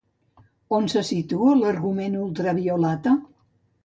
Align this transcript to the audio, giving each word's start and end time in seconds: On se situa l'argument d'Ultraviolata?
On 0.77 0.87
se 0.93 1.03
situa 1.09 1.51
l'argument 1.59 2.15
d'Ultraviolata? 2.17 3.15